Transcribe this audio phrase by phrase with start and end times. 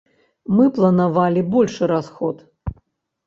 [0.59, 2.37] Мы планавалі большы расход.